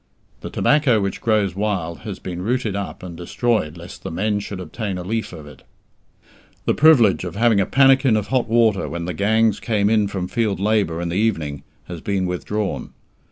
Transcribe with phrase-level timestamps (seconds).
[0.39, 4.59] The tobacco which grows wild has been rooted up and destroyed lest the men should
[4.59, 5.61] obtain a leaf of it.
[6.65, 10.27] The privilege of having a pannikin of hot water when the gangs came in from
[10.27, 12.93] field labour in the evening has been withdrawn.